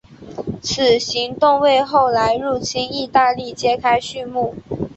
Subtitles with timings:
[0.63, 4.55] 此行动为后来入侵义大利揭开续幕。